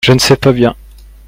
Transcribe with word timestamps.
je 0.03 0.13
ne 0.13 0.17
sais 0.19 0.35
pas 0.35 0.51
bien. 0.51 0.75